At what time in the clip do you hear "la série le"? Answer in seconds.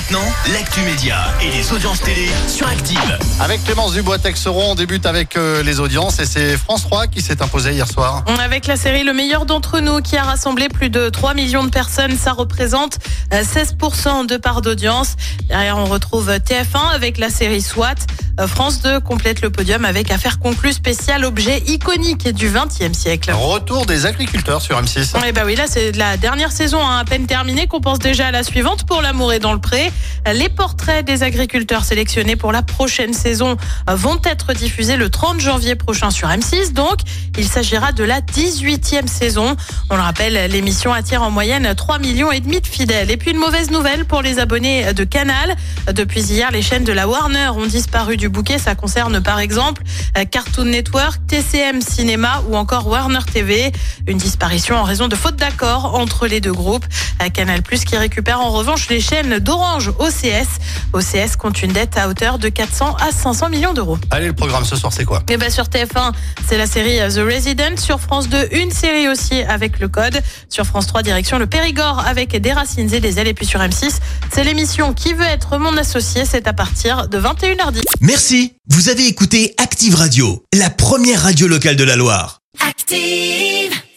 8.66-9.12